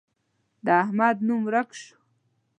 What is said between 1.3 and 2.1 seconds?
ورک شو.